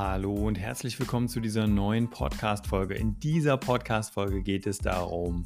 Hallo 0.00 0.32
und 0.32 0.56
herzlich 0.56 1.00
willkommen 1.00 1.26
zu 1.26 1.40
dieser 1.40 1.66
neuen 1.66 2.08
Podcast-Folge. 2.08 2.94
In 2.94 3.18
dieser 3.18 3.56
Podcast-Folge 3.56 4.44
geht 4.44 4.68
es 4.68 4.78
darum, 4.78 5.44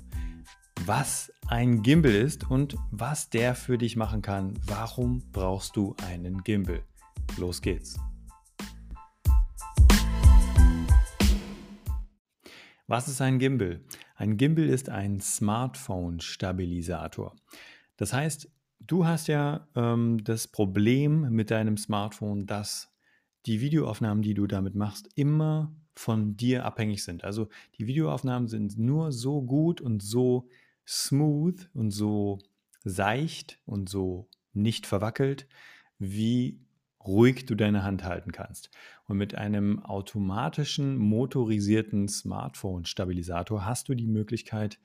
was 0.84 1.32
ein 1.46 1.82
Gimbal 1.82 2.14
ist 2.14 2.50
und 2.50 2.76
was 2.90 3.30
der 3.30 3.54
für 3.54 3.78
dich 3.78 3.96
machen 3.96 4.20
kann. 4.20 4.52
Warum 4.66 5.22
brauchst 5.32 5.74
du 5.74 5.96
einen 6.06 6.44
Gimbal? 6.44 6.82
Los 7.38 7.62
geht's. 7.62 7.98
Was 12.86 13.08
ist 13.08 13.22
ein 13.22 13.38
Gimbal? 13.38 13.80
Ein 14.16 14.36
Gimbal 14.36 14.68
ist 14.68 14.90
ein 14.90 15.18
Smartphone-Stabilisator. 15.18 17.34
Das 17.96 18.12
heißt, 18.12 18.50
du 18.80 19.06
hast 19.06 19.28
ja 19.28 19.66
ähm, 19.74 20.22
das 20.22 20.46
Problem 20.46 21.30
mit 21.30 21.50
deinem 21.50 21.78
Smartphone, 21.78 22.44
dass 22.44 22.91
die 23.46 23.60
Videoaufnahmen, 23.60 24.22
die 24.22 24.34
du 24.34 24.46
damit 24.46 24.74
machst, 24.74 25.08
immer 25.14 25.74
von 25.94 26.36
dir 26.36 26.64
abhängig 26.64 27.04
sind. 27.04 27.24
Also 27.24 27.48
die 27.78 27.86
Videoaufnahmen 27.86 28.48
sind 28.48 28.78
nur 28.78 29.12
so 29.12 29.42
gut 29.42 29.80
und 29.80 30.02
so 30.02 30.48
smooth 30.86 31.70
und 31.74 31.90
so 31.90 32.38
seicht 32.84 33.60
und 33.66 33.88
so 33.88 34.28
nicht 34.52 34.86
verwackelt, 34.86 35.46
wie 35.98 36.60
ruhig 37.04 37.46
du 37.46 37.54
deine 37.54 37.82
Hand 37.84 38.04
halten 38.04 38.32
kannst. 38.32 38.70
Und 39.06 39.18
mit 39.18 39.34
einem 39.34 39.84
automatischen 39.84 40.96
motorisierten 40.96 42.08
Smartphone-Stabilisator 42.08 43.64
hast 43.64 43.88
du 43.88 43.94
die 43.94 44.06
Möglichkeit, 44.06 44.78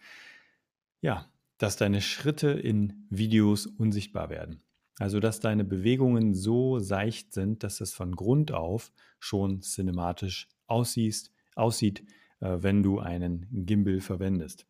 ja, 1.02 1.30
dass 1.58 1.76
deine 1.76 2.02
Schritte 2.02 2.50
in 2.50 3.08
Videos 3.10 3.66
unsichtbar 3.66 4.30
werden. 4.30 4.62
Also, 5.00 5.20
dass 5.20 5.40
deine 5.40 5.64
Bewegungen 5.64 6.34
so 6.34 6.80
seicht 6.80 7.34
sind, 7.34 7.64
dass 7.64 7.82
es 7.82 7.94
von 7.94 8.16
Grund 8.16 8.52
auf 8.52 8.92
schon 9.20 9.62
cinematisch 9.62 10.48
aussiehst, 10.66 11.32
aussieht, 11.56 12.04
äh, 12.40 12.58
wenn 12.60 12.84
du 12.84 13.00
einen 13.00 13.48
Gimbal 13.52 14.02
verwendest. 14.02 14.66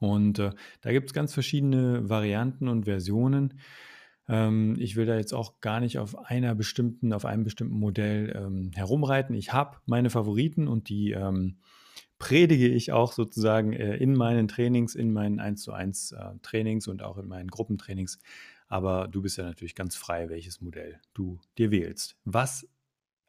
Und 0.00 0.38
äh, 0.38 0.50
da 0.80 0.92
gibt 0.92 1.10
es 1.10 1.14
ganz 1.14 1.32
verschiedene 1.32 2.08
Varianten 2.08 2.68
und 2.68 2.84
Versionen. 2.84 3.54
Ähm, 4.28 4.76
ich 4.78 4.96
will 4.96 5.06
da 5.06 5.16
jetzt 5.16 5.32
auch 5.32 5.60
gar 5.60 5.80
nicht 5.80 5.98
auf 5.98 6.18
einer 6.26 6.54
bestimmten, 6.54 7.12
auf 7.12 7.24
einem 7.24 7.44
bestimmten 7.44 7.78
Modell 7.78 8.34
ähm, 8.36 8.70
herumreiten. 8.74 9.34
Ich 9.34 9.52
habe 9.52 9.78
meine 9.86 10.10
Favoriten 10.10 10.68
und 10.68 10.88
die 10.88 11.12
ähm, 11.12 11.58
predige 12.18 12.68
ich 12.68 12.92
auch 12.92 13.12
sozusagen 13.12 13.72
äh, 13.72 13.96
in 13.96 14.14
meinen 14.14 14.46
Trainings, 14.48 14.94
in 14.94 15.12
meinen 15.12 15.40
1 15.40 15.62
zu 15.62 15.72
1 15.72 16.12
äh, 16.12 16.16
Trainings 16.42 16.86
und 16.86 17.02
auch 17.02 17.18
in 17.18 17.26
meinen 17.26 17.48
Gruppentrainings 17.48 18.20
aber 18.72 19.06
du 19.06 19.20
bist 19.20 19.36
ja 19.36 19.44
natürlich 19.44 19.74
ganz 19.74 19.96
frei, 19.96 20.30
welches 20.30 20.62
Modell 20.62 20.98
du 21.12 21.38
dir 21.58 21.70
wählst. 21.70 22.16
Was 22.24 22.66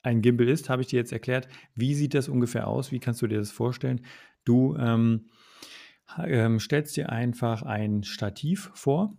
ein 0.02 0.22
Gimbal 0.22 0.48
ist, 0.48 0.70
habe 0.70 0.82
ich 0.82 0.88
dir 0.88 0.96
jetzt 0.96 1.12
erklärt. 1.12 1.50
Wie 1.76 1.96
sieht 1.96 2.14
das 2.14 2.30
ungefähr 2.30 2.66
aus? 2.66 2.94
Wie 2.94 3.00
kannst 3.00 3.22
du 3.22 3.28
dir 3.28 3.40
das 3.40 3.52
vorstellen? 3.52 4.06
Du 4.46 4.78
ähm, 4.78 5.26
ähm, 6.18 6.62
stellst 6.62 6.96
dir 6.96 7.10
einfach 7.10 7.62
ein 7.62 8.06
Stativ 8.06 8.72
vor. 8.74 9.18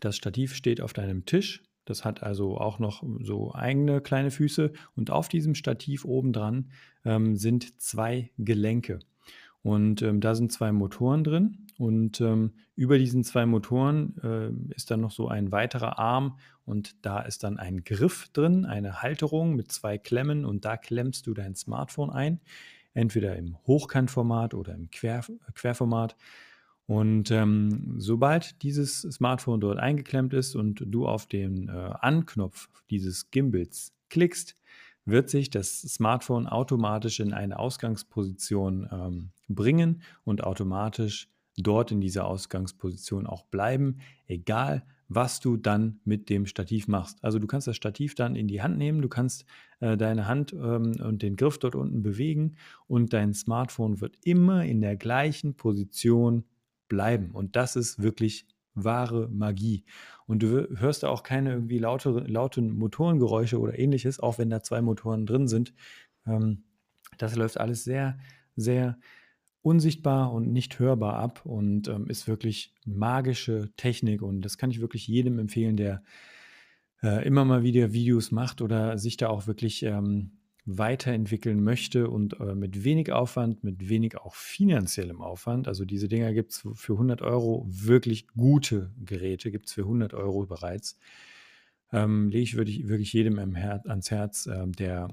Das 0.00 0.14
Stativ 0.14 0.54
steht 0.54 0.82
auf 0.82 0.92
deinem 0.92 1.24
Tisch. 1.24 1.62
Das 1.86 2.04
hat 2.04 2.22
also 2.22 2.58
auch 2.58 2.78
noch 2.78 3.02
so 3.22 3.54
eigene 3.54 4.02
kleine 4.02 4.30
Füße. 4.30 4.74
Und 4.94 5.10
auf 5.10 5.30
diesem 5.30 5.54
Stativ 5.54 6.04
obendran 6.04 6.70
ähm, 7.06 7.36
sind 7.36 7.80
zwei 7.80 8.30
Gelenke. 8.36 8.98
Und 9.62 10.02
ähm, 10.02 10.20
da 10.20 10.34
sind 10.34 10.52
zwei 10.52 10.70
Motoren 10.70 11.24
drin. 11.24 11.66
Und 11.80 12.20
ähm, 12.20 12.52
über 12.76 12.98
diesen 12.98 13.24
zwei 13.24 13.46
Motoren 13.46 14.14
äh, 14.22 14.74
ist 14.74 14.90
dann 14.90 15.00
noch 15.00 15.12
so 15.12 15.28
ein 15.28 15.50
weiterer 15.50 15.98
Arm 15.98 16.36
und 16.66 16.94
da 17.06 17.20
ist 17.20 17.42
dann 17.42 17.58
ein 17.58 17.84
Griff 17.84 18.28
drin, 18.34 18.66
eine 18.66 19.00
Halterung 19.00 19.56
mit 19.56 19.72
zwei 19.72 19.96
Klemmen 19.96 20.44
und 20.44 20.66
da 20.66 20.76
klemmst 20.76 21.26
du 21.26 21.32
dein 21.32 21.54
Smartphone 21.54 22.10
ein, 22.10 22.38
entweder 22.92 23.34
im 23.36 23.56
Hochkantformat 23.66 24.52
oder 24.52 24.74
im 24.74 24.90
Quer, 24.90 25.24
Querformat. 25.54 26.16
Und 26.84 27.30
ähm, 27.30 27.94
sobald 27.96 28.62
dieses 28.62 29.00
Smartphone 29.00 29.62
dort 29.62 29.78
eingeklemmt 29.78 30.34
ist 30.34 30.56
und 30.56 30.84
du 30.84 31.06
auf 31.06 31.24
den 31.24 31.70
äh, 31.70 31.72
Anknopf 31.72 32.68
dieses 32.90 33.30
Gimbals 33.30 33.94
klickst, 34.10 34.54
wird 35.06 35.30
sich 35.30 35.48
das 35.48 35.80
Smartphone 35.80 36.46
automatisch 36.46 37.20
in 37.20 37.32
eine 37.32 37.58
Ausgangsposition 37.58 38.86
ähm, 38.92 39.30
bringen 39.48 40.02
und 40.24 40.44
automatisch 40.44 41.30
dort 41.62 41.92
in 41.92 42.00
dieser 42.00 42.26
Ausgangsposition 42.26 43.26
auch 43.26 43.44
bleiben, 43.44 43.98
egal 44.26 44.84
was 45.08 45.40
du 45.40 45.56
dann 45.56 46.00
mit 46.04 46.30
dem 46.30 46.46
Stativ 46.46 46.86
machst. 46.86 47.22
Also 47.24 47.40
du 47.40 47.48
kannst 47.48 47.66
das 47.66 47.74
Stativ 47.74 48.14
dann 48.14 48.36
in 48.36 48.46
die 48.46 48.62
Hand 48.62 48.78
nehmen, 48.78 49.02
du 49.02 49.08
kannst 49.08 49.44
äh, 49.80 49.96
deine 49.96 50.28
Hand 50.28 50.52
ähm, 50.52 50.94
und 51.02 51.22
den 51.22 51.34
Griff 51.34 51.58
dort 51.58 51.74
unten 51.74 52.02
bewegen 52.02 52.56
und 52.86 53.12
dein 53.12 53.34
Smartphone 53.34 54.00
wird 54.00 54.16
immer 54.24 54.64
in 54.64 54.80
der 54.80 54.96
gleichen 54.96 55.56
Position 55.56 56.44
bleiben. 56.88 57.32
Und 57.32 57.56
das 57.56 57.74
ist 57.74 58.00
wirklich 58.00 58.46
wahre 58.74 59.28
Magie. 59.28 59.84
Und 60.26 60.44
du 60.44 60.68
hörst 60.78 61.02
da 61.02 61.08
auch 61.08 61.24
keine 61.24 61.54
irgendwie 61.54 61.78
laute, 61.78 62.10
lauten 62.10 62.78
Motorengeräusche 62.78 63.58
oder 63.58 63.76
ähnliches, 63.78 64.20
auch 64.20 64.38
wenn 64.38 64.48
da 64.48 64.62
zwei 64.62 64.80
Motoren 64.80 65.26
drin 65.26 65.48
sind. 65.48 65.74
Ähm, 66.24 66.62
das 67.18 67.34
läuft 67.34 67.58
alles 67.58 67.82
sehr, 67.82 68.16
sehr 68.54 68.96
unsichtbar 69.62 70.32
und 70.32 70.52
nicht 70.52 70.78
hörbar 70.78 71.16
ab 71.16 71.44
und 71.44 71.88
ähm, 71.88 72.06
ist 72.08 72.28
wirklich 72.28 72.72
magische 72.86 73.70
Technik 73.76 74.22
und 74.22 74.42
das 74.42 74.58
kann 74.58 74.70
ich 74.70 74.80
wirklich 74.80 75.06
jedem 75.06 75.38
empfehlen, 75.38 75.76
der 75.76 76.02
äh, 77.02 77.26
immer 77.26 77.44
mal 77.44 77.62
wieder 77.62 77.92
Videos 77.92 78.30
macht 78.30 78.62
oder 78.62 78.98
sich 78.98 79.16
da 79.16 79.28
auch 79.28 79.46
wirklich 79.46 79.82
ähm, 79.82 80.32
weiterentwickeln 80.64 81.62
möchte 81.62 82.08
und 82.08 82.38
äh, 82.40 82.54
mit 82.54 82.84
wenig 82.84 83.12
Aufwand, 83.12 83.64
mit 83.64 83.88
wenig 83.88 84.18
auch 84.18 84.34
finanziellem 84.34 85.20
Aufwand. 85.20 85.68
Also 85.68 85.84
diese 85.84 86.08
Dinger 86.08 86.32
gibt 86.32 86.52
es 86.52 86.66
für 86.74 86.94
100 86.94 87.22
Euro, 87.22 87.66
wirklich 87.68 88.28
gute 88.28 88.92
Geräte 89.04 89.50
gibt 89.50 89.66
es 89.66 89.72
für 89.72 89.82
100 89.82 90.14
Euro 90.14 90.46
bereits. 90.46 90.98
Ähm, 91.92 92.30
lege 92.30 92.42
ich 92.42 92.56
wirklich, 92.56 92.88
wirklich 92.88 93.12
jedem 93.12 93.38
ans 93.38 94.10
Herz, 94.10 94.46
äh, 94.46 94.66
der 94.68 95.08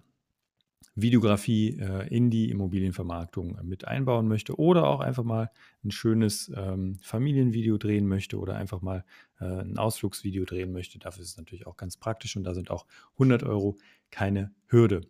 Videografie 1.00 1.78
äh, 1.80 2.08
in 2.08 2.32
die 2.32 2.50
Immobilienvermarktung 2.50 3.58
äh, 3.58 3.64
mit 3.64 3.88
einbauen 3.88 4.28
möchte 4.28 4.60
oder 4.60 4.88
auch 4.88 5.00
einfach 5.00 5.24
mal 5.24 5.52
ein 5.84 5.92
schönes 5.92 6.52
ähm, 6.56 6.98
Familienvideo 7.02 7.78
drehen 7.78 8.08
möchte 8.08 8.40
oder 8.40 8.56
einfach 8.56 8.82
mal 8.82 9.06
äh, 9.40 9.46
ein 9.46 9.78
Ausflugsvideo 9.78 10.46
drehen 10.46 10.72
möchte. 10.72 10.98
Dafür 10.98 11.22
ist 11.22 11.30
es 11.30 11.38
natürlich 11.38 11.68
auch 11.68 11.78
ganz 11.78 11.98
praktisch 11.98 12.36
und 12.36 12.44
da 12.44 12.56
sind 12.56 12.72
auch 12.72 12.88
100 13.14 13.44
Euro 13.44 13.78
keine 14.10 14.52
Hürde. 14.66 15.02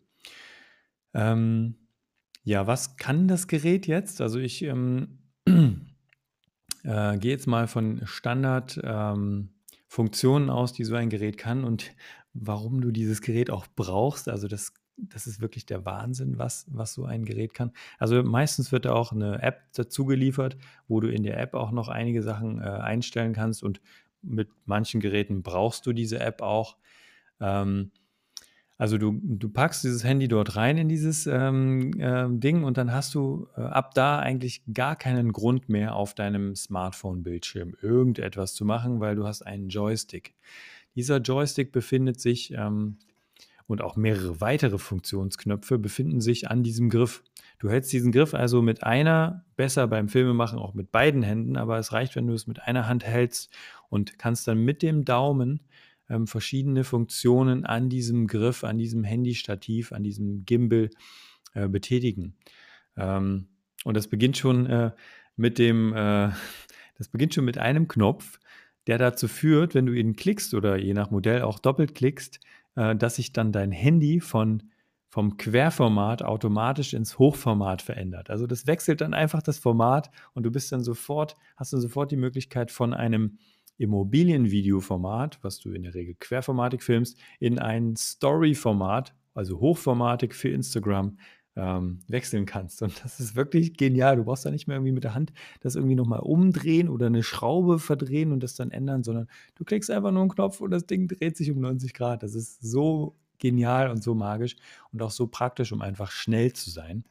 Ähm, 1.13 1.75
ja, 2.43 2.67
was 2.67 2.97
kann 2.97 3.29
das 3.29 3.47
Gerät 3.47 3.87
jetzt? 3.87 4.19
Also 4.19 4.39
ich 4.39 4.63
ähm, 4.63 5.19
äh, 6.83 7.17
gehe 7.17 7.31
jetzt 7.31 7.47
mal 7.47 7.67
von 7.67 8.05
Standardfunktionen 8.05 10.49
ähm, 10.49 10.53
aus, 10.53 10.73
die 10.73 10.83
so 10.83 10.95
ein 10.95 11.09
Gerät 11.09 11.37
kann 11.37 11.63
und 11.63 11.93
warum 12.33 12.81
du 12.81 12.91
dieses 12.91 13.21
Gerät 13.21 13.49
auch 13.49 13.67
brauchst. 13.73 14.27
Also 14.27 14.49
das 14.49 14.73
das 14.97 15.27
ist 15.27 15.41
wirklich 15.41 15.65
der 15.65 15.85
Wahnsinn, 15.85 16.37
was, 16.37 16.65
was 16.69 16.93
so 16.93 17.05
ein 17.05 17.23
Gerät 17.23 17.53
kann. 17.53 17.71
Also 17.99 18.23
meistens 18.23 18.71
wird 18.71 18.85
da 18.85 18.93
auch 18.93 19.11
eine 19.11 19.41
App 19.41 19.61
dazu 19.73 20.05
geliefert, 20.05 20.57
wo 20.87 20.99
du 20.99 21.09
in 21.09 21.23
der 21.23 21.39
App 21.39 21.53
auch 21.53 21.71
noch 21.71 21.87
einige 21.87 22.23
Sachen 22.23 22.59
äh, 22.59 22.63
einstellen 22.63 23.33
kannst 23.33 23.63
und 23.63 23.81
mit 24.21 24.49
manchen 24.65 24.99
Geräten 24.99 25.43
brauchst 25.43 25.85
du 25.85 25.93
diese 25.93 26.19
App 26.19 26.41
auch. 26.41 26.77
Ähm, 27.39 27.91
also 28.79 28.99
du, 28.99 29.19
du 29.23 29.49
packst 29.49 29.83
dieses 29.83 30.03
Handy 30.03 30.27
dort 30.27 30.55
rein 30.55 30.77
in 30.77 30.87
dieses 30.87 31.25
ähm, 31.25 31.99
äh, 31.99 32.27
Ding 32.29 32.63
und 32.63 32.77
dann 32.77 32.91
hast 32.91 33.15
du 33.15 33.47
äh, 33.57 33.61
ab 33.61 33.95
da 33.95 34.19
eigentlich 34.19 34.61
gar 34.71 34.95
keinen 34.95 35.31
Grund 35.31 35.67
mehr 35.67 35.95
auf 35.95 36.13
deinem 36.13 36.55
Smartphone-Bildschirm 36.55 37.75
irgendetwas 37.81 38.53
zu 38.53 38.65
machen, 38.65 38.99
weil 38.99 39.15
du 39.15 39.25
hast 39.25 39.41
einen 39.41 39.69
Joystick. 39.69 40.35
Dieser 40.95 41.17
Joystick 41.17 41.71
befindet 41.71 42.19
sich 42.19 42.53
ähm, 42.53 42.97
und 43.67 43.81
auch 43.81 43.97
mehrere 43.97 44.41
weitere 44.41 44.77
Funktionsknöpfe 44.77 45.77
befinden 45.77 46.21
sich 46.21 46.49
an 46.49 46.63
diesem 46.63 46.89
Griff. 46.89 47.23
Du 47.59 47.69
hältst 47.69 47.91
diesen 47.91 48.11
Griff 48.11 48.33
also 48.33 48.61
mit 48.61 48.83
einer, 48.83 49.45
besser 49.55 49.87
beim 49.87 50.07
Filmemachen 50.09 50.57
auch 50.57 50.73
mit 50.73 50.91
beiden 50.91 51.21
Händen, 51.23 51.57
aber 51.57 51.77
es 51.77 51.91
reicht, 51.91 52.15
wenn 52.15 52.27
du 52.27 52.33
es 52.33 52.47
mit 52.47 52.61
einer 52.61 52.87
Hand 52.87 53.05
hältst 53.05 53.51
und 53.89 54.17
kannst 54.17 54.47
dann 54.47 54.63
mit 54.63 54.81
dem 54.81 55.05
Daumen 55.05 55.61
ähm, 56.09 56.27
verschiedene 56.27 56.83
Funktionen 56.83 57.65
an 57.65 57.89
diesem 57.89 58.27
Griff, 58.27 58.63
an 58.63 58.77
diesem 58.77 59.03
Handystativ, 59.03 59.91
an 59.91 60.03
diesem 60.03 60.45
Gimbal 60.45 60.89
äh, 61.53 61.67
betätigen. 61.67 62.35
Ähm, 62.95 63.47
und 63.83 63.97
das 63.97 64.07
beginnt 64.07 64.37
schon 64.37 64.65
äh, 64.67 64.91
mit 65.35 65.59
dem, 65.59 65.93
äh, 65.93 66.29
das 66.97 67.09
beginnt 67.09 67.33
schon 67.33 67.45
mit 67.45 67.57
einem 67.57 67.87
Knopf, 67.87 68.39
der 68.87 68.97
dazu 68.97 69.27
führt, 69.27 69.75
wenn 69.75 69.85
du 69.85 69.93
ihn 69.93 70.15
klickst 70.15 70.53
oder 70.53 70.77
je 70.77 70.93
nach 70.93 71.11
Modell 71.11 71.41
auch 71.41 71.59
doppelt 71.59 71.93
klickst, 71.93 72.39
äh, 72.77 72.95
dass 72.95 73.15
sich 73.15 73.33
dann 73.33 73.51
dein 73.51 73.71
Handy 73.71 74.21
von, 74.21 74.63
vom 75.09 75.35
Querformat 75.35 76.23
automatisch 76.23 76.93
ins 76.93 77.17
Hochformat 77.19 77.81
verändert. 77.81 78.29
Also 78.29 78.45
das 78.47 78.67
wechselt 78.67 79.01
dann 79.01 79.13
einfach 79.13 79.41
das 79.41 79.57
Format 79.57 80.11
und 80.33 80.43
du 80.43 80.51
bist 80.51 80.71
dann 80.71 80.83
sofort, 80.83 81.35
hast 81.57 81.73
dann 81.73 81.81
sofort 81.81 82.11
die 82.11 82.17
Möglichkeit 82.17 82.71
von 82.71 82.93
einem 82.93 83.39
Immobilienvideoformat, 83.77 85.39
was 85.41 85.59
du 85.59 85.71
in 85.71 85.83
der 85.83 85.93
Regel 85.93 86.15
Querformatik 86.19 86.83
filmst, 86.83 87.17
in 87.39 87.59
ein 87.59 87.95
Story-Format, 87.95 89.13
also 89.33 89.59
hochformatig 89.59 90.33
für 90.33 90.49
Instagram 90.49 91.17
ähm, 91.57 91.99
wechseln 92.07 92.45
kannst. 92.45 92.81
Und 92.81 93.03
das 93.03 93.19
ist 93.19 93.35
wirklich 93.35 93.75
genial. 93.75 94.15
Du 94.15 94.23
brauchst 94.23 94.45
da 94.45 94.51
nicht 94.51 94.67
mehr 94.67 94.77
irgendwie 94.77 94.93
mit 94.93 95.03
der 95.03 95.15
Hand 95.15 95.33
das 95.59 95.75
irgendwie 95.75 95.95
nochmal 95.95 96.19
umdrehen 96.19 96.87
oder 96.87 97.07
eine 97.07 97.23
Schraube 97.23 97.79
verdrehen 97.79 98.31
und 98.31 98.41
das 98.43 98.55
dann 98.55 98.71
ändern, 98.71 99.03
sondern 99.03 99.27
du 99.55 99.65
klickst 99.65 99.89
einfach 99.89 100.11
nur 100.11 100.21
einen 100.21 100.29
Knopf 100.29 100.61
und 100.61 100.71
das 100.71 100.85
Ding 100.85 101.07
dreht 101.07 101.35
sich 101.35 101.51
um 101.51 101.59
90 101.59 101.93
Grad. 101.93 102.23
Das 102.23 102.35
ist 102.35 102.61
so 102.61 103.15
genial 103.39 103.89
und 103.89 104.03
so 104.03 104.15
magisch 104.15 104.55
und 104.93 105.01
auch 105.01 105.11
so 105.11 105.27
praktisch, 105.27 105.71
um 105.71 105.81
einfach 105.81 106.11
schnell 106.11 106.53
zu 106.53 106.69
sein 106.69 107.03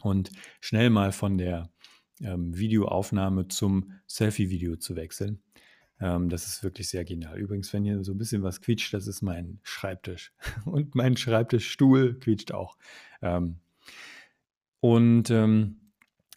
und 0.00 0.30
schnell 0.60 0.90
mal 0.90 1.12
von 1.12 1.36
der 1.36 1.68
ähm, 2.20 2.56
Videoaufnahme 2.56 3.48
zum 3.48 3.92
Selfie-Video 4.06 4.76
zu 4.76 4.94
wechseln. 4.94 5.42
Ähm, 6.00 6.28
das 6.28 6.46
ist 6.46 6.62
wirklich 6.62 6.88
sehr 6.88 7.04
genial. 7.04 7.36
Übrigens, 7.36 7.72
wenn 7.72 7.84
hier 7.84 8.02
so 8.04 8.12
ein 8.12 8.18
bisschen 8.18 8.42
was 8.42 8.60
quietscht, 8.60 8.94
das 8.94 9.08
ist 9.08 9.22
mein 9.22 9.58
Schreibtisch. 9.62 10.32
Und 10.64 10.94
mein 10.94 11.16
Schreibtischstuhl 11.16 12.18
quietscht 12.18 12.52
auch. 12.52 12.76
Ähm, 13.22 13.56
und 14.80 15.30
ähm, 15.30 15.76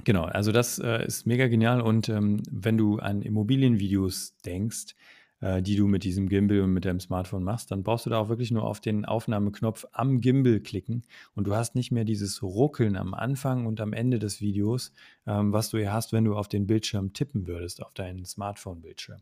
genau, 0.04 0.26
also 0.26 0.52
das 0.52 0.80
äh, 0.80 1.06
ist 1.06 1.26
mega 1.26 1.48
genial. 1.48 1.82
Und 1.82 2.10
ähm, 2.10 2.44
wenn 2.50 2.78
du 2.78 3.00
an 3.00 3.22
Immobilienvideos 3.22 4.38
denkst, 4.46 4.96
äh, 5.42 5.62
die 5.62 5.76
du 5.76 5.88
mit 5.88 6.04
diesem 6.04 6.30
Gimbal 6.30 6.62
und 6.62 6.72
mit 6.72 6.86
deinem 6.86 7.00
Smartphone 7.00 7.44
machst, 7.44 7.72
dann 7.72 7.84
brauchst 7.84 8.06
du 8.06 8.10
da 8.10 8.20
auch 8.20 8.30
wirklich 8.30 8.52
nur 8.52 8.64
auf 8.64 8.80
den 8.80 9.04
Aufnahmeknopf 9.04 9.86
am 9.92 10.22
Gimbal 10.22 10.60
klicken 10.60 11.04
und 11.34 11.48
du 11.48 11.56
hast 11.56 11.76
nicht 11.76 11.92
mehr 11.92 12.06
dieses 12.06 12.42
Ruckeln 12.44 12.96
am 12.96 13.14
Anfang 13.14 13.66
und 13.66 13.82
am 13.82 13.94
Ende 13.94 14.20
des 14.20 14.42
Videos, 14.42 14.94
ähm, 15.28 15.52
was 15.52 15.70
du 15.70 15.78
ja 15.78 15.92
hast, 15.92 16.14
wenn 16.14 16.24
du 16.24 16.36
auf 16.36 16.48
den 16.48 16.68
Bildschirm 16.68 17.14
tippen 17.14 17.48
würdest, 17.48 17.84
auf 17.84 17.94
deinen 17.94 18.26
Smartphone-Bildschirm. 18.26 19.22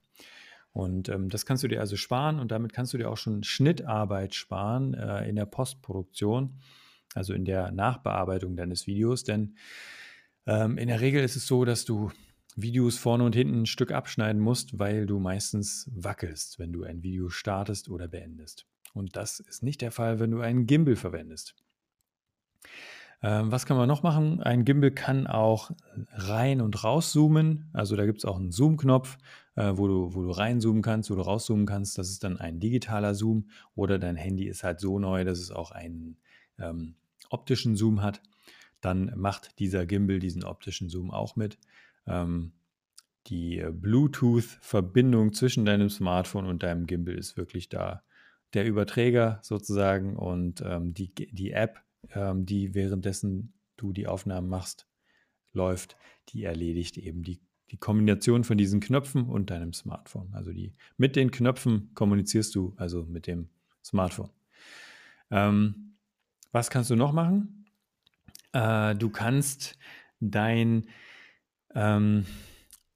Und 0.73 1.07
ähm, 1.07 1.29
das 1.29 1.45
kannst 1.45 1.63
du 1.63 1.67
dir 1.67 1.79
also 1.79 1.95
sparen 1.95 2.39
und 2.39 2.51
damit 2.51 2.73
kannst 2.73 2.93
du 2.93 2.97
dir 2.97 3.09
auch 3.09 3.17
schon 3.17 3.43
Schnittarbeit 3.43 4.35
sparen 4.35 4.95
äh, 4.95 5.29
in 5.29 5.35
der 5.35 5.45
Postproduktion 5.45 6.59
also 7.15 7.33
in 7.33 7.45
der 7.45 7.71
Nachbearbeitung 7.71 8.55
deines 8.55 8.87
Videos. 8.87 9.23
Denn 9.23 9.55
ähm, 10.45 10.77
in 10.77 10.87
der 10.87 11.01
Regel 11.01 11.23
ist 11.23 11.35
es 11.35 11.47
so, 11.47 11.65
dass 11.65 11.85
du 11.85 12.11
Videos 12.55 12.97
vorne 12.97 13.23
und 13.23 13.35
hinten 13.35 13.61
ein 13.61 13.65
Stück 13.65 13.91
abschneiden 13.91 14.41
musst, 14.41 14.77
weil 14.79 15.05
du 15.05 15.19
meistens 15.19 15.89
wackelst, 15.93 16.59
wenn 16.59 16.71
du 16.71 16.83
ein 16.83 17.03
Video 17.03 17.29
startest 17.29 17.89
oder 17.89 18.07
beendest. 18.07 18.67
Und 18.93 19.15
das 19.15 19.39
ist 19.39 19.63
nicht 19.63 19.81
der 19.81 19.91
Fall, 19.91 20.19
wenn 20.19 20.31
du 20.31 20.41
einen 20.41 20.67
Gimbal 20.67 20.95
verwendest. 20.95 21.55
Ähm, 23.23 23.51
was 23.51 23.65
kann 23.65 23.77
man 23.77 23.87
noch 23.87 24.03
machen? 24.03 24.43
Ein 24.43 24.65
Gimbal 24.65 24.91
kann 24.91 25.27
auch 25.27 25.71
rein 26.11 26.61
und 26.61 26.83
rauszoomen. 26.83 27.69
Also 27.73 27.95
da 27.95 28.05
gibt 28.05 28.19
es 28.19 28.25
auch 28.25 28.37
einen 28.37 28.51
Zoom-Knopf, 28.51 29.17
äh, 29.55 29.71
wo, 29.75 29.87
du, 29.87 30.13
wo 30.13 30.21
du 30.21 30.29
reinzoomen 30.29 30.81
kannst, 30.81 31.09
wo 31.09 31.15
du 31.15 31.21
rauszoomen 31.21 31.65
kannst. 31.65 31.97
Das 31.97 32.09
ist 32.09 32.23
dann 32.23 32.37
ein 32.37 32.59
digitaler 32.59 33.15
Zoom. 33.15 33.47
Oder 33.75 33.97
dein 33.97 34.17
Handy 34.17 34.45
ist 34.45 34.63
halt 34.63 34.79
so 34.79 34.99
neu, 34.99 35.23
dass 35.23 35.39
es 35.39 35.51
auch 35.51 35.71
einen 35.71 36.17
ähm, 36.59 36.95
optischen 37.33 37.75
Zoom 37.75 38.01
hat, 38.01 38.21
dann 38.81 39.11
macht 39.15 39.59
dieser 39.59 39.85
Gimbal 39.85 40.19
diesen 40.19 40.43
optischen 40.43 40.89
Zoom 40.89 41.11
auch 41.11 41.35
mit. 41.35 41.57
Ähm, 42.05 42.53
die 43.27 43.59
äh, 43.59 43.71
Bluetooth-Verbindung 43.71 45.33
zwischen 45.33 45.65
deinem 45.65 45.89
Smartphone 45.89 46.45
und 46.45 46.63
deinem 46.63 46.85
Gimbal 46.85 47.15
ist 47.15 47.37
wirklich 47.37 47.69
da 47.69 48.03
der 48.53 48.65
Überträger 48.65 49.39
sozusagen 49.41 50.15
und 50.15 50.61
ähm, 50.65 50.93
die, 50.93 51.13
die 51.13 51.51
App, 51.51 51.81
ähm, 52.13 52.45
die 52.45 52.75
währenddessen 52.75 53.53
du 53.77 53.93
die 53.93 54.07
Aufnahmen 54.07 54.49
machst, 54.49 54.87
läuft, 55.53 55.97
die 56.29 56.43
erledigt 56.43 56.97
eben 56.97 57.23
die, 57.23 57.39
die 57.71 57.77
Kombination 57.77 58.43
von 58.43 58.57
diesen 58.57 58.79
Knöpfen 58.79 59.27
und 59.27 59.49
deinem 59.49 59.73
Smartphone. 59.73 60.29
Also 60.33 60.51
die 60.51 60.73
mit 60.97 61.15
den 61.15 61.31
Knöpfen 61.31 61.91
kommunizierst 61.95 62.53
du 62.53 62.73
also 62.77 63.05
mit 63.05 63.27
dem 63.27 63.49
Smartphone. 63.83 64.29
Ähm, 65.31 65.92
was 66.53 66.69
kannst 66.69 66.89
du 66.89 66.95
noch 66.95 67.11
machen? 67.11 67.65
Äh, 68.53 68.95
du 68.95 69.09
kannst 69.09 69.77
dein 70.21 70.85
ähm, 71.75 72.25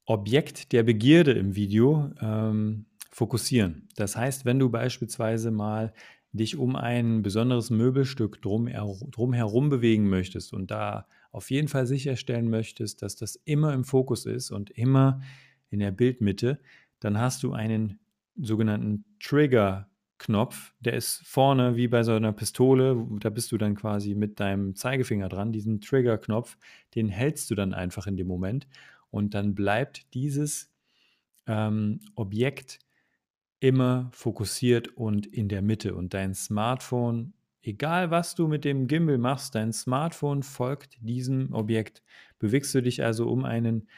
Objekt 0.06 0.72
der 0.72 0.84
Begierde 0.84 1.32
im 1.32 1.54
Video 1.54 2.10
ähm, 2.22 2.86
fokussieren. 3.10 3.88
Das 3.96 4.16
heißt, 4.16 4.46
wenn 4.46 4.58
du 4.58 4.70
beispielsweise 4.70 5.50
mal 5.50 5.92
dich 6.32 6.56
um 6.56 6.76
ein 6.76 7.22
besonderes 7.22 7.70
Möbelstück 7.70 8.40
drum, 8.40 8.66
drumherum 9.10 9.68
bewegen 9.68 10.08
möchtest 10.08 10.52
und 10.52 10.70
da 10.70 11.06
auf 11.32 11.50
jeden 11.50 11.68
Fall 11.68 11.86
sicherstellen 11.86 12.48
möchtest, 12.48 13.02
dass 13.02 13.16
das 13.16 13.36
immer 13.44 13.74
im 13.74 13.84
Fokus 13.84 14.24
ist 14.24 14.50
und 14.50 14.70
immer 14.70 15.20
in 15.68 15.80
der 15.80 15.90
Bildmitte, 15.90 16.60
dann 17.00 17.18
hast 17.18 17.42
du 17.42 17.52
einen 17.52 17.98
sogenannten 18.36 19.04
Trigger 19.20 19.88
Knopf, 20.18 20.74
der 20.80 20.94
ist 20.94 21.22
vorne 21.24 21.76
wie 21.76 21.88
bei 21.88 22.02
so 22.02 22.12
einer 22.12 22.32
Pistole, 22.32 23.06
da 23.20 23.30
bist 23.30 23.52
du 23.52 23.58
dann 23.58 23.76
quasi 23.76 24.14
mit 24.14 24.40
deinem 24.40 24.74
Zeigefinger 24.74 25.28
dran, 25.28 25.52
diesen 25.52 25.80
Trigger-Knopf, 25.80 26.58
den 26.94 27.08
hältst 27.08 27.50
du 27.50 27.54
dann 27.54 27.72
einfach 27.72 28.06
in 28.06 28.16
dem 28.16 28.26
Moment. 28.26 28.66
Und 29.10 29.34
dann 29.34 29.54
bleibt 29.54 30.12
dieses 30.14 30.70
ähm, 31.46 32.00
Objekt 32.14 32.80
immer 33.60 34.10
fokussiert 34.12 34.88
und 34.88 35.26
in 35.26 35.48
der 35.48 35.62
Mitte. 35.62 35.94
Und 35.94 36.14
dein 36.14 36.34
Smartphone, 36.34 37.32
egal 37.62 38.10
was 38.10 38.34
du 38.34 38.46
mit 38.48 38.64
dem 38.64 38.86
Gimbal 38.86 39.18
machst, 39.18 39.54
dein 39.54 39.72
Smartphone 39.72 40.42
folgt 40.42 40.98
diesem 41.00 41.52
Objekt. 41.52 42.02
Bewegst 42.38 42.74
du 42.74 42.82
dich 42.82 43.02
also 43.02 43.28
um 43.28 43.44
einen 43.44 43.88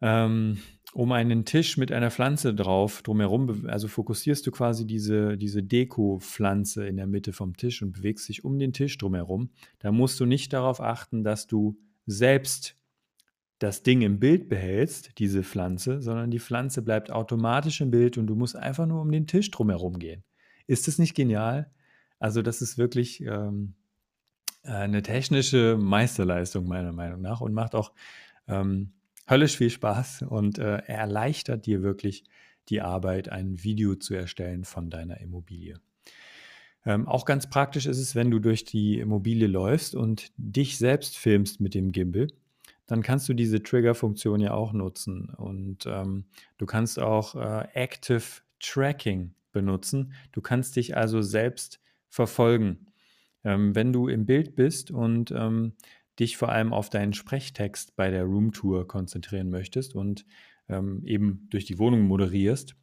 ähm, 0.00 0.58
um 0.92 1.12
einen 1.12 1.44
Tisch 1.44 1.76
mit 1.76 1.92
einer 1.92 2.10
Pflanze 2.10 2.54
drauf 2.54 3.02
drumherum, 3.02 3.66
also 3.66 3.88
fokussierst 3.88 4.46
du 4.46 4.50
quasi 4.50 4.86
diese, 4.86 5.36
diese 5.36 5.62
Deko-Pflanze 5.62 6.86
in 6.86 6.96
der 6.96 7.06
Mitte 7.06 7.32
vom 7.32 7.56
Tisch 7.56 7.82
und 7.82 7.92
bewegst 7.92 8.28
dich 8.28 8.44
um 8.44 8.58
den 8.58 8.72
Tisch 8.72 8.96
drumherum. 8.96 9.50
Da 9.80 9.92
musst 9.92 10.20
du 10.20 10.26
nicht 10.26 10.52
darauf 10.52 10.80
achten, 10.80 11.24
dass 11.24 11.46
du 11.46 11.76
selbst 12.06 12.76
das 13.58 13.82
Ding 13.82 14.02
im 14.02 14.20
Bild 14.20 14.48
behältst, 14.48 15.18
diese 15.18 15.42
Pflanze, 15.42 16.02
sondern 16.02 16.30
die 16.30 16.40
Pflanze 16.40 16.82
bleibt 16.82 17.10
automatisch 17.10 17.80
im 17.80 17.90
Bild 17.90 18.18
und 18.18 18.26
du 18.26 18.34
musst 18.34 18.54
einfach 18.54 18.86
nur 18.86 19.00
um 19.00 19.10
den 19.10 19.26
Tisch 19.26 19.50
drumherum 19.50 19.98
gehen. 19.98 20.24
Ist 20.66 20.88
das 20.88 20.98
nicht 20.98 21.14
genial? 21.14 21.70
Also 22.18 22.42
das 22.42 22.60
ist 22.60 22.76
wirklich 22.76 23.22
ähm, 23.22 23.74
eine 24.62 25.02
technische 25.02 25.76
Meisterleistung 25.78 26.66
meiner 26.66 26.92
Meinung 26.92 27.22
nach 27.22 27.40
und 27.40 27.54
macht 27.54 27.74
auch 27.74 27.92
ähm, 28.46 28.92
höllisch 29.28 29.56
viel 29.56 29.70
Spaß 29.70 30.22
und 30.22 30.58
äh, 30.58 30.78
er 30.86 30.98
erleichtert 30.98 31.66
dir 31.66 31.82
wirklich 31.82 32.24
die 32.68 32.80
Arbeit, 32.80 33.28
ein 33.28 33.62
Video 33.62 33.94
zu 33.94 34.14
erstellen 34.14 34.64
von 34.64 34.90
deiner 34.90 35.20
Immobilie. 35.20 35.80
Ähm, 36.84 37.08
auch 37.08 37.24
ganz 37.24 37.50
praktisch 37.50 37.86
ist 37.86 37.98
es, 37.98 38.14
wenn 38.14 38.30
du 38.30 38.38
durch 38.38 38.64
die 38.64 39.00
Immobilie 39.00 39.48
läufst 39.48 39.94
und 39.94 40.32
dich 40.36 40.78
selbst 40.78 41.18
filmst 41.18 41.60
mit 41.60 41.74
dem 41.74 41.92
Gimbal, 41.92 42.28
dann 42.86 43.02
kannst 43.02 43.28
du 43.28 43.34
diese 43.34 43.62
Trigger-Funktion 43.62 44.40
ja 44.40 44.54
auch 44.54 44.72
nutzen. 44.72 45.28
Und 45.36 45.86
ähm, 45.86 46.26
du 46.58 46.66
kannst 46.66 47.00
auch 47.00 47.34
äh, 47.34 47.66
Active 47.74 48.22
Tracking 48.60 49.34
benutzen. 49.50 50.12
Du 50.30 50.40
kannst 50.40 50.76
dich 50.76 50.96
also 50.96 51.22
selbst 51.22 51.80
verfolgen. 52.08 52.86
Ähm, 53.42 53.74
wenn 53.74 53.92
du 53.92 54.06
im 54.06 54.24
Bild 54.24 54.54
bist 54.54 54.92
und 54.92 55.32
ähm, 55.32 55.72
dich 56.18 56.36
vor 56.36 56.50
allem 56.50 56.72
auf 56.72 56.90
deinen 56.90 57.12
Sprechtext 57.12 57.96
bei 57.96 58.10
der 58.10 58.24
Roomtour 58.24 58.88
konzentrieren 58.88 59.50
möchtest 59.50 59.94
und 59.94 60.24
ähm, 60.68 61.02
eben 61.04 61.46
durch 61.50 61.64
die 61.64 61.78
Wohnung 61.78 62.02
moderierst, 62.02 62.74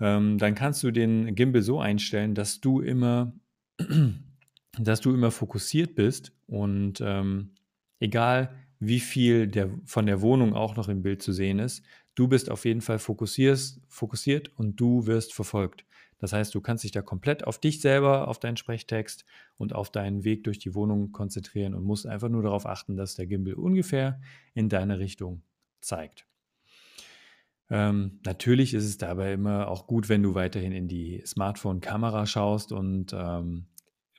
ähm, 0.00 0.38
dann 0.38 0.54
kannst 0.54 0.82
du 0.82 0.90
den 0.90 1.34
Gimbal 1.34 1.62
so 1.62 1.80
einstellen, 1.80 2.34
dass 2.34 2.60
du 2.60 2.80
immer, 2.80 3.32
dass 4.78 5.00
du 5.00 5.12
immer 5.12 5.30
fokussiert 5.30 5.94
bist 5.94 6.32
und 6.46 7.00
ähm, 7.00 7.54
egal 8.00 8.54
wie 8.78 9.00
viel 9.00 9.46
der, 9.46 9.70
von 9.84 10.06
der 10.06 10.20
Wohnung 10.20 10.54
auch 10.54 10.76
noch 10.76 10.88
im 10.88 11.02
Bild 11.02 11.22
zu 11.22 11.32
sehen 11.32 11.60
ist, 11.60 11.84
du 12.16 12.26
bist 12.26 12.50
auf 12.50 12.64
jeden 12.64 12.80
Fall 12.80 12.98
fokussiert, 12.98 13.80
fokussiert 13.88 14.50
und 14.56 14.80
du 14.80 15.06
wirst 15.06 15.34
verfolgt. 15.34 15.84
Das 16.22 16.32
heißt, 16.32 16.54
du 16.54 16.60
kannst 16.60 16.84
dich 16.84 16.92
da 16.92 17.02
komplett 17.02 17.44
auf 17.44 17.58
dich 17.58 17.80
selber, 17.80 18.28
auf 18.28 18.38
deinen 18.38 18.56
Sprechtext 18.56 19.24
und 19.56 19.74
auf 19.74 19.90
deinen 19.90 20.22
Weg 20.22 20.44
durch 20.44 20.60
die 20.60 20.72
Wohnung 20.72 21.10
konzentrieren 21.10 21.74
und 21.74 21.82
musst 21.82 22.06
einfach 22.06 22.28
nur 22.28 22.44
darauf 22.44 22.64
achten, 22.64 22.96
dass 22.96 23.16
der 23.16 23.26
Gimbal 23.26 23.54
ungefähr 23.54 24.20
in 24.54 24.68
deine 24.68 25.00
Richtung 25.00 25.42
zeigt. 25.80 26.24
Ähm, 27.70 28.20
natürlich 28.24 28.72
ist 28.72 28.84
es 28.84 28.98
dabei 28.98 29.32
immer 29.32 29.66
auch 29.66 29.88
gut, 29.88 30.08
wenn 30.08 30.22
du 30.22 30.36
weiterhin 30.36 30.70
in 30.70 30.86
die 30.86 31.24
Smartphone-Kamera 31.26 32.24
schaust 32.26 32.70
und 32.70 33.12
ähm, 33.12 33.66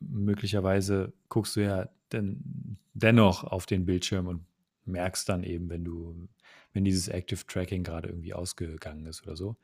möglicherweise 0.01 1.13
guckst 1.29 1.55
du 1.55 1.61
ja 1.61 1.87
den, 2.11 2.79
dennoch 2.93 3.45
auf 3.45 3.65
den 3.65 3.85
Bildschirm 3.85 4.27
und 4.27 4.45
merkst 4.83 5.29
dann 5.29 5.45
eben, 5.45 5.69
wenn 5.69 5.85
du, 5.85 6.27
wenn 6.73 6.83
dieses 6.83 7.07
Active 7.07 7.45
Tracking 7.47 7.85
gerade 7.85 8.09
irgendwie 8.09 8.33
ausgegangen 8.33 9.05
ist 9.05 9.23
oder 9.23 9.37
so. 9.37 9.55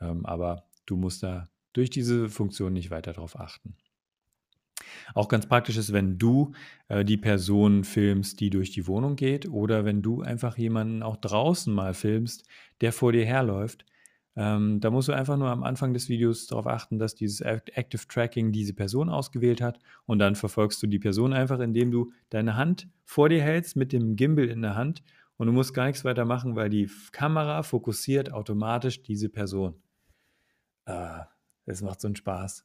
Ähm, 0.00 0.24
aber 0.24 0.68
du 0.86 0.96
musst 0.96 1.24
da 1.24 1.48
durch 1.72 1.90
diese 1.90 2.28
Funktion 2.28 2.72
nicht 2.72 2.90
weiter 2.90 3.12
darauf 3.12 3.38
achten. 3.38 3.76
Auch 5.14 5.28
ganz 5.28 5.46
praktisch 5.46 5.76
ist, 5.76 5.92
wenn 5.92 6.18
du 6.18 6.52
äh, 6.88 7.04
die 7.04 7.16
Person 7.16 7.84
filmst, 7.84 8.40
die 8.40 8.50
durch 8.50 8.70
die 8.70 8.86
Wohnung 8.86 9.16
geht, 9.16 9.48
oder 9.48 9.84
wenn 9.84 10.02
du 10.02 10.22
einfach 10.22 10.56
jemanden 10.58 11.02
auch 11.02 11.16
draußen 11.16 11.72
mal 11.72 11.94
filmst, 11.94 12.44
der 12.80 12.92
vor 12.92 13.12
dir 13.12 13.24
herläuft, 13.24 13.84
Ähm, 14.38 14.80
da 14.80 14.90
musst 14.90 15.08
du 15.10 15.12
einfach 15.12 15.36
nur 15.36 15.50
am 15.50 15.64
Anfang 15.64 15.92
des 15.94 16.08
Videos 16.08 16.48
darauf 16.48 16.66
achten, 16.66 16.98
dass 17.00 17.16
dieses 17.16 17.42
Active 17.42 18.08
Tracking 18.08 18.52
diese 18.52 18.74
Person 18.74 19.10
ausgewählt 19.10 19.60
hat 19.60 19.80
und 20.06 20.20
dann 20.20 20.36
verfolgst 20.36 20.82
du 20.82 20.88
die 20.88 21.00
Person 21.00 21.34
einfach, 21.34 21.60
indem 21.60 21.90
du 21.92 22.12
deine 22.30 22.56
Hand 22.56 22.88
vor 23.04 23.28
dir 23.28 23.42
hältst 23.42 23.76
mit 23.76 23.92
dem 23.92 24.16
Gimbal 24.16 24.46
in 24.48 24.62
der 24.62 24.76
Hand 24.76 25.02
und 25.36 25.48
du 25.48 25.52
musst 25.52 25.74
gar 25.74 25.86
nichts 25.86 26.06
weiter 26.06 26.24
machen, 26.24 26.56
weil 26.56 26.70
die 26.70 26.88
Kamera 27.12 27.62
fokussiert 27.64 28.32
automatisch 28.32 29.02
diese 29.02 29.28
Person. 29.30 29.74
Ah, 30.86 31.29
das 31.70 31.82
macht 31.82 32.00
so 32.00 32.08
einen 32.08 32.16
Spaß. 32.16 32.64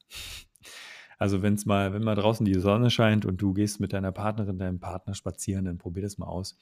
Also 1.17 1.41
wenn 1.41 1.53
es 1.53 1.65
mal, 1.65 1.93
wenn 1.93 2.03
mal 2.03 2.15
draußen 2.15 2.45
die 2.45 2.59
Sonne 2.59 2.89
scheint 2.89 3.25
und 3.25 3.41
du 3.41 3.53
gehst 3.53 3.79
mit 3.79 3.93
deiner 3.93 4.11
Partnerin, 4.11 4.57
deinem 4.57 4.79
Partner 4.79 5.13
spazieren, 5.13 5.65
dann 5.65 5.77
probier 5.77 6.03
das 6.03 6.17
mal 6.17 6.27
aus 6.27 6.57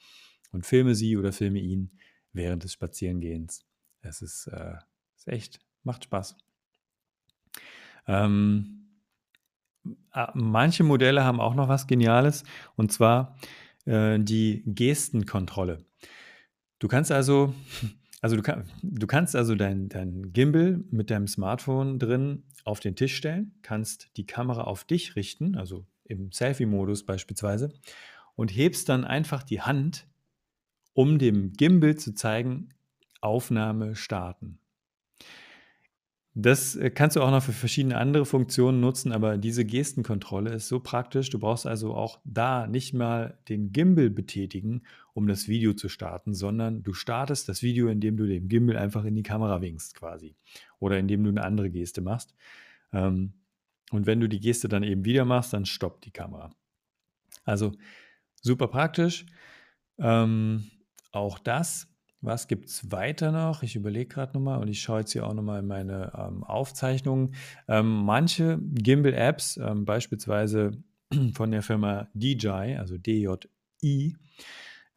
und 0.52 0.64
filme 0.64 0.94
sie 0.94 1.16
oder 1.16 1.32
filme 1.32 1.58
ihn 1.58 1.98
während 2.32 2.62
des 2.64 2.72
Spazierengehens. 2.72 3.64
Es 4.00 4.22
ist, 4.22 4.46
äh, 4.46 4.76
ist 5.16 5.28
echt, 5.28 5.60
macht 5.82 6.04
Spaß. 6.04 6.36
Ähm, 8.06 8.86
manche 10.34 10.84
Modelle 10.84 11.24
haben 11.24 11.40
auch 11.40 11.54
noch 11.54 11.68
was 11.68 11.86
Geniales 11.86 12.44
und 12.76 12.92
zwar 12.92 13.36
äh, 13.86 14.18
die 14.20 14.62
Gestenkontrolle. 14.66 15.84
Du 16.78 16.88
kannst 16.88 17.10
also, 17.10 17.54
also 18.24 18.36
du, 18.36 18.42
kann, 18.42 18.64
du 18.82 19.06
kannst 19.06 19.36
also 19.36 19.54
dein, 19.54 19.90
dein 19.90 20.32
Gimbal 20.32 20.82
mit 20.90 21.10
deinem 21.10 21.26
Smartphone 21.26 21.98
drin 21.98 22.44
auf 22.64 22.80
den 22.80 22.96
Tisch 22.96 23.14
stellen, 23.14 23.52
kannst 23.60 24.16
die 24.16 24.24
Kamera 24.24 24.62
auf 24.62 24.84
dich 24.84 25.14
richten, 25.14 25.56
also 25.56 25.84
im 26.04 26.32
Selfie-Modus 26.32 27.04
beispielsweise, 27.04 27.74
und 28.34 28.48
hebst 28.48 28.88
dann 28.88 29.04
einfach 29.04 29.42
die 29.42 29.60
Hand, 29.60 30.06
um 30.94 31.18
dem 31.18 31.52
Gimbal 31.52 31.96
zu 31.96 32.14
zeigen, 32.14 32.70
Aufnahme 33.20 33.94
starten. 33.94 34.58
Das 36.36 36.74
äh, 36.74 36.90
kannst 36.90 37.14
du 37.14 37.22
auch 37.22 37.30
noch 37.30 37.44
für 37.44 37.52
verschiedene 37.52 37.96
andere 37.96 38.26
Funktionen 38.26 38.80
nutzen, 38.80 39.12
aber 39.12 39.38
diese 39.38 39.64
Gestenkontrolle 39.64 40.50
ist 40.50 40.66
so 40.66 40.80
praktisch. 40.80 41.30
Du 41.30 41.38
brauchst 41.38 41.64
also 41.64 41.94
auch 41.94 42.20
da 42.24 42.66
nicht 42.66 42.92
mal 42.92 43.38
den 43.48 43.70
Gimbal 43.72 44.10
betätigen, 44.10 44.82
um 45.12 45.28
das 45.28 45.46
Video 45.46 45.74
zu 45.74 45.88
starten, 45.88 46.34
sondern 46.34 46.82
du 46.82 46.92
startest 46.92 47.48
das 47.48 47.62
Video, 47.62 47.88
indem 47.88 48.16
du 48.16 48.26
dem 48.26 48.48
Gimbal 48.48 48.76
einfach 48.76 49.04
in 49.04 49.14
die 49.14 49.22
Kamera 49.22 49.60
winkst 49.60 49.94
quasi 49.94 50.34
oder 50.80 50.98
indem 50.98 51.22
du 51.22 51.30
eine 51.30 51.44
andere 51.44 51.70
Geste 51.70 52.00
machst. 52.00 52.34
Ähm, 52.92 53.34
und 53.92 54.06
wenn 54.06 54.18
du 54.18 54.28
die 54.28 54.40
Geste 54.40 54.68
dann 54.68 54.82
eben 54.82 55.04
wieder 55.04 55.24
machst, 55.24 55.52
dann 55.52 55.66
stoppt 55.66 56.04
die 56.04 56.10
Kamera. 56.10 56.50
Also 57.44 57.72
super 58.42 58.66
praktisch. 58.66 59.24
Ähm, 59.98 60.64
auch 61.12 61.38
das 61.38 61.93
was 62.24 62.48
gibt 62.48 62.68
es 62.68 62.90
weiter 62.90 63.32
noch? 63.32 63.62
Ich 63.62 63.76
überlege 63.76 64.06
gerade 64.06 64.32
nochmal 64.34 64.60
und 64.60 64.68
ich 64.68 64.80
schaue 64.80 65.00
jetzt 65.00 65.12
hier 65.12 65.26
auch 65.26 65.34
nochmal 65.34 65.60
in 65.60 65.66
meine 65.66 66.12
ähm, 66.16 66.42
Aufzeichnungen. 66.44 67.34
Ähm, 67.68 68.04
manche 68.04 68.58
Gimbal-Apps, 68.60 69.58
ähm, 69.58 69.84
beispielsweise 69.84 70.72
von 71.34 71.50
der 71.50 71.62
Firma 71.62 72.08
DJI, 72.14 72.76
also 72.78 72.96
DJI, 72.98 74.16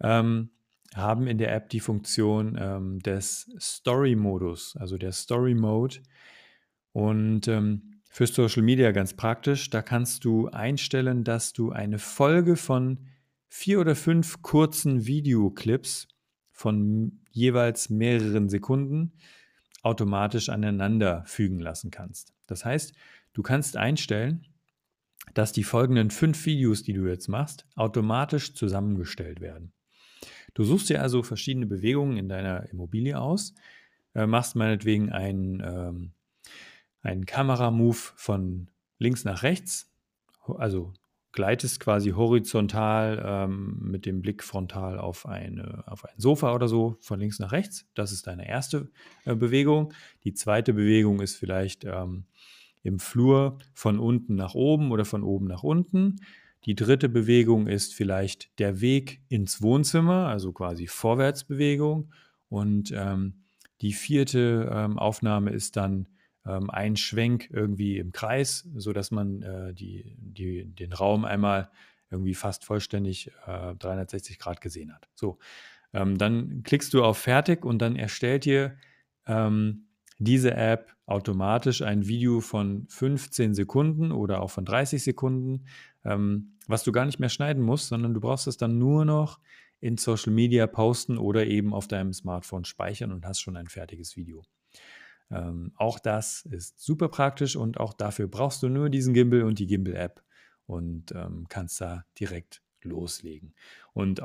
ähm, 0.01 0.50
haben 0.96 1.27
in 1.27 1.38
der 1.38 1.53
App 1.53 1.69
die 1.69 1.79
Funktion 1.79 2.57
ähm, 2.60 3.00
des 3.00 3.51
Story-Modus, 3.60 4.77
also 4.77 4.98
der 4.98 5.12
Story-Mode. 5.12 5.98
Und 6.93 7.48
ähm, 7.48 8.01
für 8.10 8.25
Social 8.25 8.63
Media 8.63 8.91
ganz 8.91 9.13
praktisch, 9.13 9.69
da 9.69 9.81
kannst 9.81 10.25
du 10.25 10.48
einstellen, 10.48 11.24
dass 11.24 11.53
du 11.53 11.72
eine 11.72 12.00
Folge 12.00 12.55
von 12.55 13.05
vier 13.50 13.79
oder 13.79 13.96
fünf 13.96 14.41
kurzen 14.41 15.05
Videoclips 15.05 16.07
von 16.57 17.19
jeweils 17.29 17.91
mehreren 17.91 18.49
Sekunden 18.49 19.13
automatisch 19.83 20.49
aneinander 20.49 21.23
fügen 21.27 21.59
lassen 21.59 21.91
kannst. 21.91 22.33
Das 22.47 22.65
heißt, 22.65 22.95
du 23.33 23.43
kannst 23.43 23.77
einstellen, 23.77 24.43
dass 25.35 25.51
die 25.51 25.63
folgenden 25.63 26.09
fünf 26.09 26.43
Videos, 26.47 26.81
die 26.81 26.93
du 26.93 27.05
jetzt 27.05 27.27
machst, 27.27 27.67
automatisch 27.75 28.55
zusammengestellt 28.55 29.39
werden. 29.39 29.71
Du 30.55 30.63
suchst 30.63 30.89
dir 30.89 31.03
also 31.03 31.21
verschiedene 31.21 31.67
Bewegungen 31.67 32.17
in 32.17 32.27
deiner 32.27 32.67
Immobilie 32.71 33.19
aus, 33.19 33.53
äh, 34.15 34.25
machst 34.25 34.55
meinetwegen 34.55 35.11
einen, 35.11 35.61
ähm, 35.63 36.11
einen 37.03 37.27
Kameramove 37.27 38.13
von 38.15 38.71
links 38.97 39.25
nach 39.25 39.43
rechts, 39.43 39.93
also 40.57 40.91
gleitest 41.31 41.79
quasi 41.79 42.12
horizontal 42.12 43.24
ähm, 43.25 43.77
mit 43.81 44.05
dem 44.05 44.22
Blick 44.22 44.43
frontal 44.43 45.00
auf, 45.00 45.25
eine, 45.25 45.84
auf 45.86 46.05
ein 46.05 46.15
Sofa 46.17 46.53
oder 46.53 46.67
so, 46.67 46.98
von 47.01 47.19
links 47.19 47.39
nach 47.39 47.51
rechts. 47.51 47.86
Das 47.93 48.12
ist 48.12 48.27
deine 48.27 48.48
erste 48.48 48.89
äh, 49.25 49.36
Bewegung. 49.36 49.93
Die 50.24 50.34
zweite 50.34 50.74
Bewegung 50.74 51.22
ist 51.22 51.36
vielleicht 51.36 51.86
ähm, 51.86 52.25
im 52.84 53.00
Flur 53.00 53.57
von 53.74 54.00
unten 54.00 54.36
nach 54.36 54.55
oben 54.55 54.91
oder 54.91 55.05
von 55.05 55.24
oben 55.24 55.48
nach 55.48 55.63
unten. 55.63 56.22
Die 56.65 56.75
dritte 56.75 57.07
Bewegung 57.07 57.67
ist 57.67 57.93
vielleicht 57.93 58.57
der 58.60 58.81
Weg 58.81 59.22
ins 59.29 59.62
Wohnzimmer, 59.62 60.27
also 60.27 60.51
quasi 60.51 60.88
Vorwärtsbewegung. 60.88 62.12
Und 62.50 62.91
ähm, 62.96 63.43
die 63.81 63.93
vierte 63.93 64.69
ähm, 64.74 64.98
Aufnahme 64.98 65.51
ist 65.51 65.75
dann 65.77 66.07
ähm, 66.48 66.70
ein 66.70 66.96
Schwenk 66.96 67.50
irgendwie 67.51 67.98
im 67.98 68.12
Kreis, 68.12 68.68
sodass 68.75 69.12
man 69.12 69.42
äh, 69.42 69.74
die, 69.74 70.16
die, 70.18 70.66
den 70.66 70.94
Raum 70.94 71.25
einmal 71.25 71.70
irgendwie 72.10 72.36
fast 72.36 72.63
vollständig 72.63 73.32
äh, 73.46 73.75
360 73.75 74.39
Grad 74.39 74.62
gesehen 74.62 74.94
hat. 74.94 75.08
So, 75.16 75.39
ähm, 75.94 76.18
dann 76.18 76.63
klickst 76.63 76.94
du 76.94 77.04
auf 77.04 77.18
Fertig 77.18 77.66
und 77.66 77.80
dann 77.80 77.96
erstellt 77.96 78.46
dir 78.46 78.77
ähm, 79.25 79.88
diese 80.20 80.54
App 80.54 80.96
automatisch 81.06 81.82
ein 81.82 82.08
Video 82.08 82.42
von 82.42 82.88
15 82.89 83.54
Sekunden 83.54 84.12
oder 84.12 84.42
auch 84.42 84.51
von 84.51 84.66
30 84.66 85.04
Sekunden, 85.04 85.66
ähm, 86.04 86.54
was 86.68 86.84
du 86.84 86.92
gar 86.92 87.06
nicht 87.06 87.20
mehr 87.20 87.30
schneiden 87.30 87.63
musst, 87.63 87.88
sondern 87.88 88.13
du 88.13 88.20
brauchst 88.20 88.48
es 88.48 88.58
dann 88.58 88.77
nur 88.77 89.06
noch 89.06 89.39
in 89.80 89.98
Social 89.98 90.34
Media 90.34 90.66
posten 90.68 91.18
oder 91.18 91.46
eben 91.46 91.74
auf 91.74 91.88
deinem 91.88 92.13
Smartphone 92.13 92.66
speichern 92.66 93.12
und 93.12 93.25
hast 93.25 93.42
schon 93.42 93.56
ein 93.56 93.68
fertiges 93.68 94.18
Video. 94.18 94.44
Ähm, 95.31 95.72
auch 95.75 96.00
das 96.00 96.46
ist 96.46 96.79
super 96.79 97.10
praktisch 97.10 97.55
und 97.55 97.79
auch 97.79 97.93
dafür 97.93 98.27
brauchst 98.27 98.63
du 98.63 98.69
nur 98.69 98.89
diesen 98.89 99.13
Gimbal 99.13 99.43
und 99.43 99.60
die 99.60 99.67
Gimbal-App 99.67 100.24
und 100.65 101.12
ähm, 101.13 101.46
kannst 101.50 101.81
da 101.81 102.05
direkt 102.19 102.62
loslegen. 102.81 103.53
Und 103.93 104.22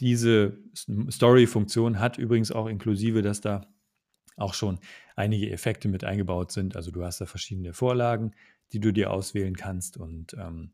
diese 0.00 0.58
Story-Funktion 1.10 2.00
hat 2.00 2.18
übrigens 2.18 2.50
auch 2.50 2.66
inklusive, 2.66 3.22
dass 3.22 3.40
da 3.40 3.66
auch 4.36 4.54
schon 4.54 4.78
einige 5.14 5.50
Effekte 5.50 5.88
mit 5.88 6.04
eingebaut 6.04 6.52
sind. 6.52 6.76
Also 6.76 6.90
du 6.90 7.04
hast 7.04 7.20
da 7.20 7.26
verschiedene 7.26 7.72
Vorlagen, 7.72 8.32
die 8.72 8.80
du 8.80 8.92
dir 8.92 9.10
auswählen 9.10 9.56
kannst 9.56 9.96
und 9.96 10.34
ähm, 10.34 10.72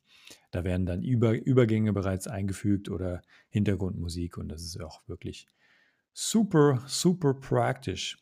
da 0.50 0.64
werden 0.64 0.86
dann 0.86 1.02
Über 1.02 1.32
Übergänge 1.32 1.92
bereits 1.92 2.26
eingefügt 2.26 2.88
oder 2.88 3.22
Hintergrundmusik 3.50 4.38
und 4.38 4.48
das 4.48 4.62
ist 4.62 4.80
auch 4.80 5.06
wirklich 5.06 5.46
super, 6.12 6.82
super 6.86 7.34
praktisch. 7.34 8.18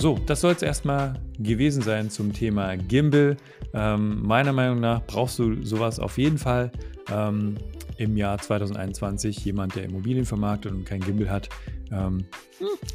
So, 0.00 0.16
das 0.26 0.42
soll 0.42 0.52
es 0.52 0.62
erstmal 0.62 1.14
gewesen 1.40 1.82
sein 1.82 2.08
zum 2.08 2.32
Thema 2.32 2.76
Gimbal. 2.76 3.36
Ähm, 3.74 4.22
meiner 4.22 4.52
Meinung 4.52 4.78
nach 4.78 5.04
brauchst 5.04 5.40
du 5.40 5.64
sowas 5.64 5.98
auf 5.98 6.18
jeden 6.18 6.38
Fall 6.38 6.70
ähm, 7.12 7.56
im 7.96 8.16
Jahr 8.16 8.38
2021. 8.38 9.44
Jemand, 9.44 9.74
der 9.74 9.82
Immobilien 9.82 10.24
vermarktet 10.24 10.70
und 10.70 10.84
kein 10.84 11.00
Gimbal 11.00 11.28
hat, 11.28 11.48
ähm, 11.90 12.24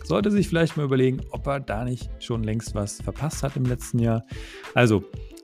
sollte 0.06 0.32
sich 0.32 0.48
vielleicht 0.48 0.78
mal 0.78 0.86
überlegen, 0.86 1.20
ob 1.32 1.46
er 1.46 1.60
da 1.60 1.84
nicht 1.84 2.10
schon 2.20 2.42
längst 2.42 2.74
was 2.74 3.02
verpasst 3.02 3.44
hat 3.44 3.58
im 3.58 3.66
letzten 3.66 4.00
Jahr. 4.00 4.26
Also, 4.74 5.04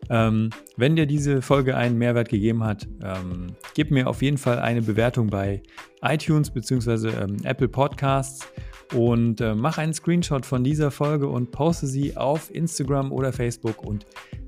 ähm, 0.10 0.50
wenn 0.76 0.96
dir 0.96 1.06
diese 1.06 1.42
Folge 1.42 1.78
einen 1.78 1.98
Mehrwert 1.98 2.30
gegeben 2.30 2.64
hat, 2.64 2.88
ähm, 3.04 3.48
gib 3.76 3.92
mir 3.92 4.08
auf 4.08 4.22
jeden 4.22 4.38
Fall 4.38 4.60
eine 4.60 4.82
Bewertung 4.82 5.28
bei 5.28 5.62
iTunes 6.02 6.50
bzw. 6.52 7.10
Ähm, 7.10 7.38
Apple 7.44 7.68
Podcasts 7.68 8.48
und 8.94 9.40
äh, 9.42 9.54
mach 9.54 9.78
einen 9.78 9.94
Screenshot 9.94 10.46
von 10.46 10.64
dieser 10.64 10.92
Folge 10.92 11.28
und 11.28 11.52
poste 11.52 11.88
sie 11.88 12.18
auf 12.18 12.54
Instagram 12.54 13.12
oder 13.12 13.32
Facebook 13.32 13.84
und 13.84 14.06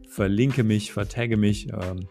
verlinke 0.10 0.64
mich, 0.64 0.92
vertagge 0.92 1.38
mich. 1.38 1.70
Ähm, 1.72 2.08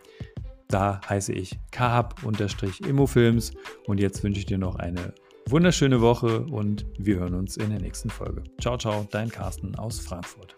da 0.69 1.01
heiße 1.09 1.33
ich 1.33 1.59
kahab-immofilms 1.73 3.53
und 3.87 3.99
jetzt 3.99 4.23
wünsche 4.23 4.39
ich 4.39 4.47
dir 4.47 4.59
noch 4.59 4.77
eine 4.77 5.15
wunderschöne 5.49 6.01
Woche 6.01 6.43
und 6.43 6.87
wir 6.99 7.19
hören 7.19 7.35
uns 7.35 7.57
in 7.57 7.71
der 7.71 7.81
nächsten 7.81 8.11
Folge. 8.11 8.45
Ciao, 8.61 8.79
ciao, 8.79 9.07
dein 9.11 9.29
Carsten 9.29 9.75
aus 9.75 9.99
Frankfurt. 9.99 10.55